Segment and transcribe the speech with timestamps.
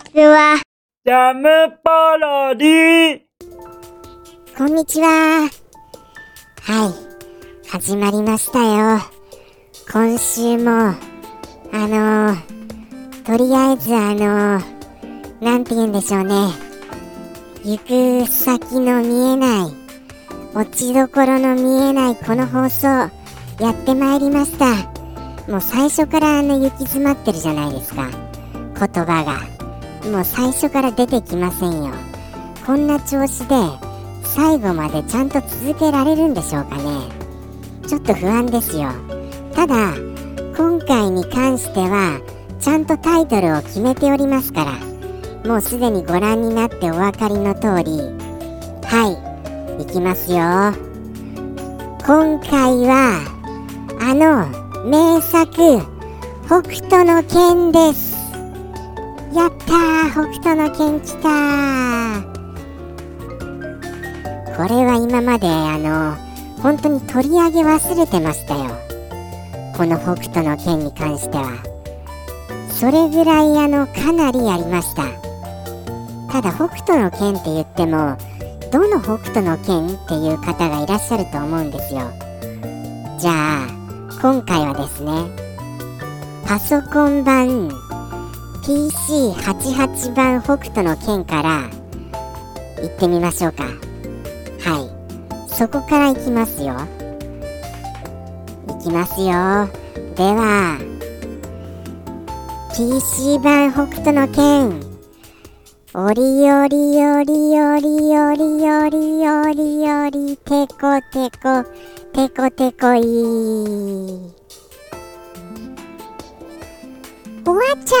[0.00, 0.60] ちは。
[1.04, 1.48] ジャム
[1.84, 3.20] パロディ
[4.56, 5.48] こんにちは。
[6.62, 7.68] はい。
[7.68, 9.00] 始まりましたよ。
[9.92, 10.96] 今週も、あ
[11.72, 12.34] の
[13.24, 14.60] とりあえずあの
[15.40, 16.34] なんて言うんでしょうね。
[17.64, 19.72] 行く先の見えない、
[20.54, 24.74] 落ちどころの見えないこの放送、やってまいりました。
[25.50, 28.08] もう最初からあの行き詰まってるじゃないですか。
[28.08, 29.59] 言葉が。
[30.08, 31.92] もう最初から出てきませんよ。
[32.66, 33.54] こんな調子で
[34.22, 36.82] 最後までちゃんと続けられるんでしょうかね。
[37.86, 38.90] ちょっと不安ですよ。
[39.54, 39.94] ただ、
[40.56, 42.20] 今回に関しては、
[42.60, 44.72] ちゃんとタイトルを決めておりますから、
[45.48, 47.98] もうすでにご覧になってお分かりの通り、
[48.84, 49.16] は
[49.78, 50.38] い、いきますよ。
[52.06, 53.20] 今回は、
[54.00, 54.46] あの、
[54.84, 55.80] 名作、
[56.46, 58.09] 北斗の拳です。
[59.32, 61.30] やったー北斗の拳来た
[64.56, 66.16] これは今まであの
[66.60, 68.70] 本当に取り上げ忘れてましたよ。
[69.76, 71.62] この北斗の拳に関しては。
[72.68, 75.04] それぐらいあのかなりやりました。
[76.30, 78.18] ただ北斗の拳って言っても
[78.70, 82.00] どの北斗の拳っていう方がいらっしゃると思うんですよ。
[83.18, 83.66] じゃあ
[84.20, 85.12] 今回はですね
[86.46, 87.70] パソコン版
[88.62, 91.70] PC88 番北斗の剣から
[92.82, 93.64] 行ってみましょうか。
[93.64, 93.70] は
[94.86, 95.48] い。
[95.48, 96.74] そこから行きますよ。
[98.68, 99.68] 行きますよ。
[100.14, 100.78] では
[102.74, 104.80] PC 版北斗の剣。
[105.92, 111.64] おりおりおりおりおりおりおりおりてこてこ
[112.12, 114.39] てこてこい。
[117.46, 117.96] おわちゃ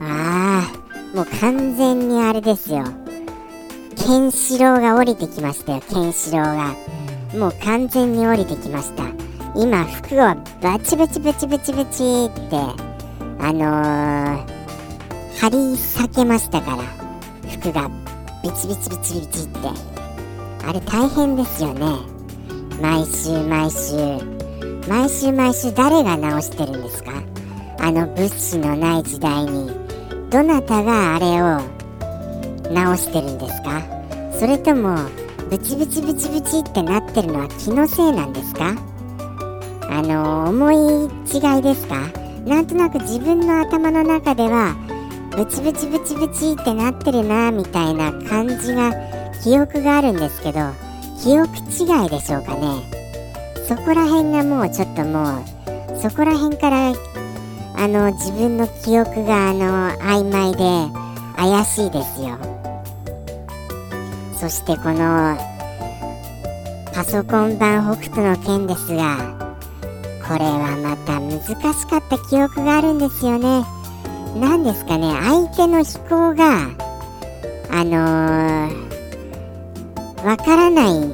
[0.00, 0.72] ああ
[1.14, 2.84] もう完全にあれですよ。
[3.96, 6.74] ケンシロウが降りてきましたよケンシロウが。
[7.38, 9.04] もう完全に降りてきました。
[9.54, 10.18] 今服を
[10.62, 12.56] バチバチバチバチバチって
[13.38, 14.46] あのー、
[15.40, 16.82] 張り裂けましたから
[17.50, 17.90] 服が
[18.42, 19.58] ビチビチビチビチって。
[20.66, 21.86] あれ大変ですよね。
[22.80, 24.39] 毎週毎週。
[24.90, 27.12] 毎週毎週誰が直してるんですか？
[27.78, 29.70] あの物資のない時代に。
[30.30, 31.60] どなたがあれを
[32.74, 33.80] 直してるんですか？
[34.36, 34.96] それとも
[35.48, 38.74] ブチブチブチブチってなってるのは気のせいなんですか？
[39.88, 42.08] あの思い違いですか？
[42.44, 44.74] なんとなく自分の頭の中では
[45.36, 48.92] ブチブチブチブチってなってるなみたいな感じが
[49.44, 50.58] 記憶があるんですけど
[51.22, 52.99] 記憶違いでしょうかね？
[53.70, 55.44] そこら辺がもうちょっともう
[55.96, 56.92] そこら辺から
[57.76, 60.64] あの自分の記憶があの曖昧で
[61.36, 62.36] 怪しいですよ。
[64.34, 65.38] そしてこの
[66.92, 69.38] パソコン版北斗の剣ですが
[70.26, 71.40] これはまた難
[71.72, 73.64] しかった記憶があるんですよね。
[74.34, 76.70] 何ですかね相手の飛行が
[77.70, 81.08] あのー、からない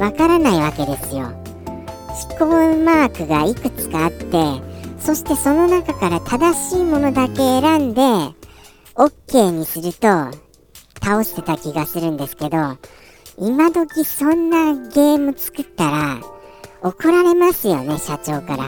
[0.00, 1.41] わからないわけですよ。
[2.42, 4.26] 飛行マークがいくつかあって
[4.98, 8.02] そしてその中から正しいものだけ選んで
[8.96, 10.08] OK にすると
[11.00, 12.78] 倒してた気がするんですけど
[13.38, 16.20] 今時そんなゲーム作ったら
[16.82, 18.66] 怒られますよね社長から。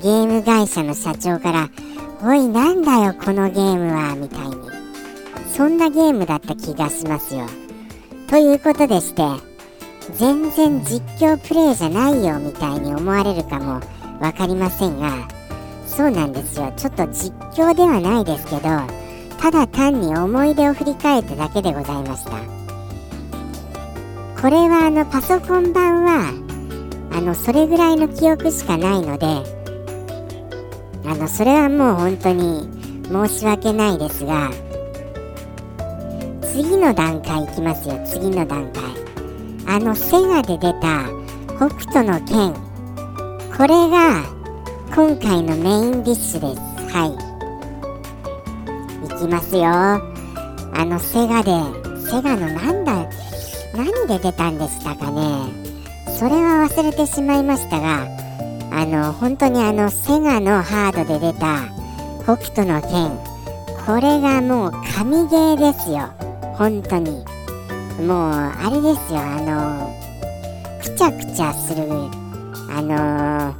[0.00, 1.68] ゲーム会社の社長から
[2.24, 4.56] おいなんだよこのゲームはみたいに。
[5.54, 7.46] そんなゲームだった気がしますよ。
[8.26, 9.51] ということでして
[10.16, 13.80] 全然実況プレイじゃないよみたいに思われるかも
[14.20, 15.28] 分かりませんが
[15.86, 16.72] そうなんですよ。
[16.76, 18.62] ちょっと実況ではないですけど
[19.38, 22.30] ただ単に思い出を振り返っただけでございました。
[24.40, 26.32] これはあのパソコン版は
[27.12, 29.26] あのそれぐらいの記憶しかないので
[31.04, 32.68] あのそれはもう本当に
[33.06, 34.50] 申し訳ないですが
[36.42, 38.00] 次の段階いきますよ。
[38.06, 38.91] 次の段階。
[39.66, 41.08] あのセガで出た
[41.56, 42.54] 北斗の剣。
[43.56, 44.24] これが
[44.94, 46.60] 今回のメインディッシュです。
[46.94, 47.14] はい。
[49.06, 49.62] いきますよ。
[49.64, 51.52] あのセガで
[52.06, 53.08] セガのなんだ
[53.74, 55.52] 何で出たんでしたかね。
[56.18, 58.06] それは忘れてしまいましたが
[58.70, 61.68] あの本当にあのセガのハードで出た
[62.24, 63.18] 北斗の剣。
[63.86, 66.10] これがもう神ゲーですよ。
[66.56, 67.24] 本当に。
[68.00, 69.96] もうあれですよあの
[70.80, 71.86] くちゃくちゃする
[72.70, 73.54] あの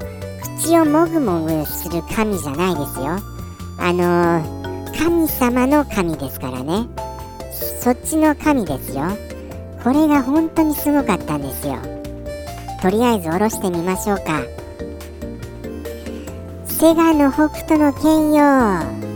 [0.63, 3.19] 口をもぐもぐする神じゃないですよ。
[3.79, 4.43] あの
[4.97, 6.87] 神様の神ですからね。
[7.81, 9.05] そっちの神ですよ。
[9.83, 11.79] これが本当にすごかったんですよ。
[12.81, 14.43] とりあえず下ろしてみましょうか。
[16.67, 19.12] セガの北斗の剣よ。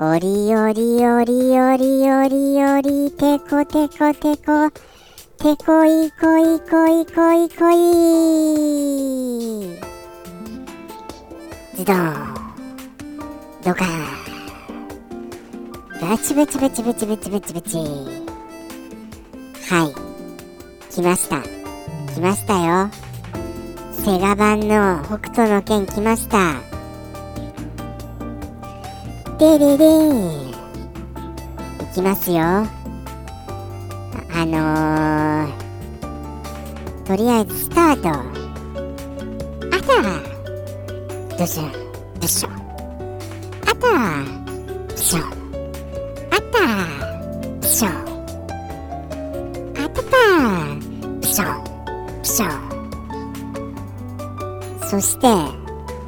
[0.00, 4.70] おりおりおりおりおりおりてこてこてこ。
[5.38, 7.74] てこいこいこいこいこい。
[11.74, 12.14] ズドン
[13.64, 13.88] ドカン。
[16.00, 17.78] バチバチバチバチバチバチバチ。
[17.78, 17.82] は
[19.82, 20.94] い。
[20.94, 21.42] 来ました。
[22.14, 22.88] 来ましたよ。
[23.90, 26.67] セガ版の北斗の剣来ました。
[29.38, 29.80] でれれい
[31.94, 32.40] きますよ。
[32.40, 32.66] あ
[34.44, 35.52] のー、
[37.06, 38.08] とりあえずスタート。
[39.70, 40.02] あた
[41.36, 41.70] どしよう
[42.20, 42.52] どしよう
[43.64, 43.88] あた
[44.88, 45.26] どしよう
[46.30, 46.58] あた
[47.60, 47.88] ピショ
[49.76, 50.10] あたた
[51.20, 51.62] ピショ
[52.22, 52.48] ピショ
[54.88, 55.28] そして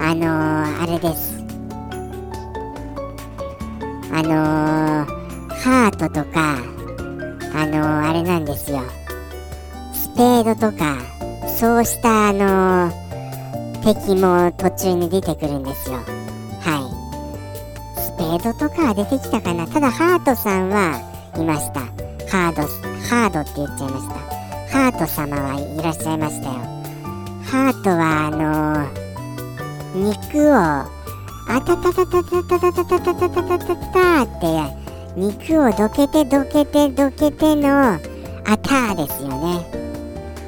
[0.00, 1.39] あのー、あれです。
[4.12, 5.06] あの、
[5.56, 6.56] ハートとか
[7.54, 8.80] あの、あれなんですよ。
[9.92, 10.96] スペードとか
[11.58, 12.92] そうしたあの
[13.82, 15.96] 敵も途中に出てくるんですよ。
[15.96, 16.02] は
[17.96, 18.00] い。
[18.00, 19.66] スペードとかは出てきたかな？
[19.66, 21.00] ただハートさんは
[21.36, 21.80] いました。
[22.30, 22.62] ハード
[23.08, 24.14] ハードって言っちゃいました。
[24.70, 26.52] ハート様はいらっしゃいましたよ。
[27.44, 30.54] ハートはあのー、肉を
[31.50, 37.98] あたたたたたたたたたたたたたたたって肉をどけてどけてどけてのあ
[38.58, 39.66] たーですよね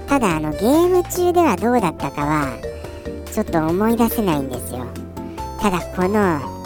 [0.09, 2.59] ただあのゲーム中ではどうだったかは
[3.33, 4.87] ちょっと思い出せないんですよ
[5.61, 6.63] ただこの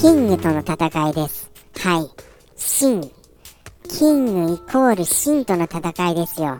[0.00, 1.50] キングとの戦いです。
[1.78, 2.10] はい。
[2.56, 3.10] シン。
[3.88, 6.56] キングイコールシンとの戦いですよ。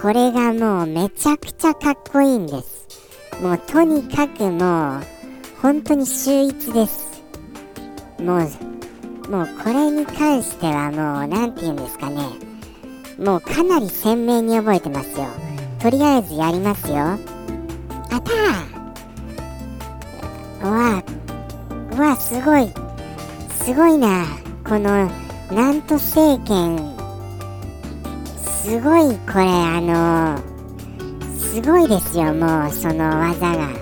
[0.00, 2.86] これがもうめちゃくちゃかっこいいんです。
[3.42, 5.21] もうとにかくもう
[5.62, 7.22] 本当に秀逸です。
[8.20, 12.16] もう、もうこれに関してはもう何て言うんですかね。
[13.16, 15.28] もうかなり鮮明に覚えてますよ。
[15.78, 16.96] とりあえずやりますよ。
[16.98, 21.02] あたーわ
[21.96, 22.68] わすごい
[23.64, 24.26] すごいな
[24.64, 25.08] この
[25.52, 26.76] なんと政権
[28.36, 30.38] すごいこれあの
[31.38, 33.81] すごいですよもうその技が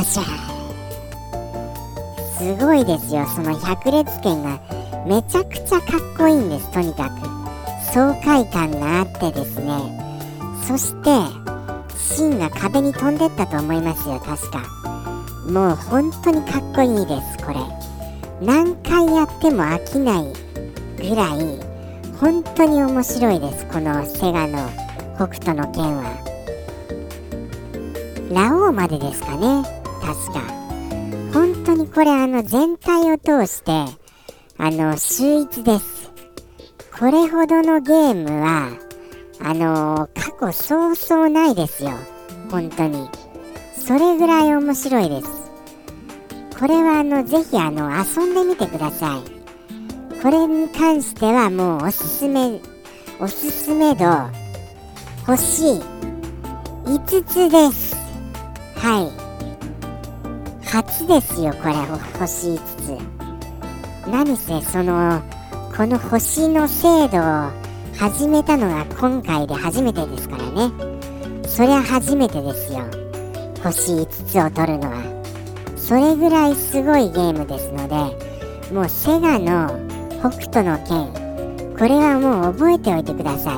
[0.00, 0.22] っしゃ
[2.38, 3.26] すごいですよ。
[3.26, 4.60] その百列拳が
[5.06, 7.20] めちゃくちゃかっこいいんですとにかく。
[7.92, 9.72] 爽快感があってですね。
[10.66, 11.10] そして
[11.98, 14.62] 芯が壁に飛んでったと思いますよ確か。
[15.50, 17.60] もう本当にかっこいいですこれ。
[18.40, 20.24] 何回やっても飽きない
[20.96, 21.70] ぐらい
[22.18, 24.70] 本当に面白いですこのセガの
[25.16, 26.29] 北斗の拳は。
[28.30, 29.64] ラオウまでですかね？
[30.00, 30.40] 確か。
[31.34, 33.72] 本当にこれあの全体を通して
[34.56, 36.12] あの秀逸です。
[36.96, 38.70] これほどのゲームは
[39.42, 41.90] あの過去そうそうないですよ。
[42.50, 43.08] 本当に。
[43.74, 45.50] それぐらい面白いです。
[46.56, 50.20] これはあのぜひあの遊んでみてください。
[50.22, 52.60] これに関してはもうおすすめ
[53.18, 54.04] おすすめ度
[55.26, 55.80] 星
[56.84, 57.99] 5つです。
[58.82, 60.66] はい。
[60.66, 61.74] 初ですよこれ。
[62.18, 62.98] 星5つ
[64.08, 65.20] 何せその
[65.76, 67.50] この星の精度を
[67.98, 70.72] 始めたのが今回で初めてですからね。
[71.46, 72.80] そりゃ初めてですよ。
[73.62, 75.02] 星5つを取るのは。
[75.76, 77.94] それぐらいすごいゲームですので
[78.72, 79.68] もうセガの
[80.20, 83.56] 北斗の拳これはもう覚えておいてください。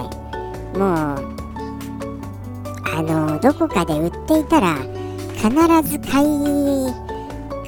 [0.77, 1.33] もう
[2.95, 4.77] あのどこかで売っていたら
[5.43, 5.51] 必
[5.91, 6.95] ず買い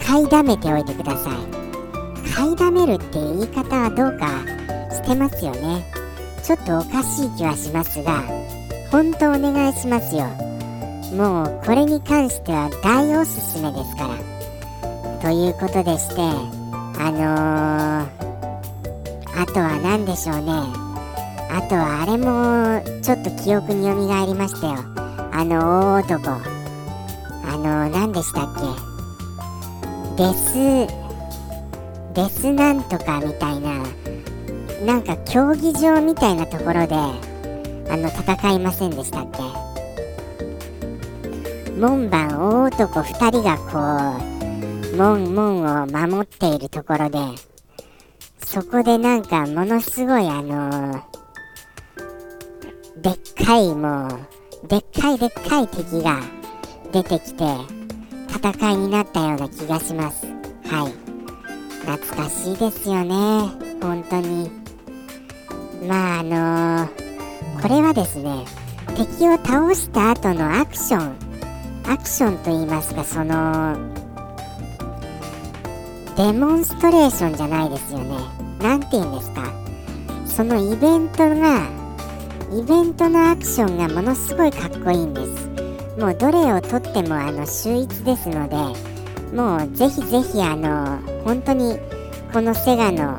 [0.07, 2.33] 買いだめておいてください。
[2.33, 4.29] 買いだめるって言い方はどうか
[4.95, 5.85] してますよね。
[6.45, 8.23] ちょっとおかしい気はしますが
[8.93, 10.27] 本当お願いしますよ。
[11.17, 14.15] もうこれに関しては大おすすめですから。
[15.21, 20.53] ということでしてあのー、あとは何でしょうね。
[21.51, 24.75] あとはあれもちょっと記憶によみがえりましたよ。
[25.33, 26.54] あの大男。
[27.65, 28.61] の何でしたっけ？
[30.23, 30.87] デス
[32.13, 33.83] デスなんとかみたいな
[34.85, 39.43] なんか競技場みたいなところであの戦いませんでしたっけ？
[41.81, 43.79] 門番大男2人がこ
[44.93, 47.19] う門門を守っているところで
[48.45, 51.03] そこでなんかものすごいあの
[52.99, 56.21] でっかいもうでっかいでっかい敵が
[56.95, 57.45] 出てきて
[58.29, 60.27] 戦いになったような気がします。
[60.69, 60.93] はい。
[61.85, 63.51] 懐かしいですよね。
[63.83, 64.49] 本当に。
[65.89, 68.45] まああのー、これはですね
[68.95, 71.17] 敵を倒した後のアクション。
[71.91, 73.77] アクションといいますかその
[76.17, 78.17] デモンストレーションじゃないですよね。
[78.61, 79.53] 何て言うんですか。
[80.27, 81.69] そのイベントが
[82.53, 85.44] イベントのアクションがものすごいかっこいいんです。
[85.99, 88.57] もうどれをとってもあの秀逸ですので
[89.35, 91.79] もうぜひぜひあの本当に
[92.33, 93.17] このセガの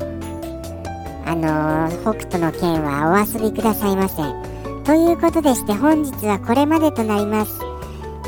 [1.24, 4.16] あの北斗の剣はお遊びくださいませ。
[4.84, 7.58] ということでして本日はこれまでとなります。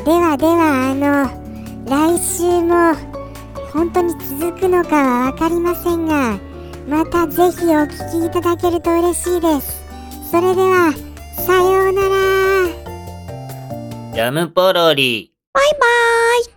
[0.03, 1.39] ではではあの
[1.85, 2.93] 来週も
[3.71, 6.37] 本当に続くのかは分かりませんが
[6.87, 9.83] またぜひお聴きいただけると嬉しいです。
[10.29, 10.91] それでは
[11.45, 12.38] さようなら。
[14.19, 15.31] ジャムポロリ。
[15.53, 15.87] バイバ
[16.41, 16.43] イ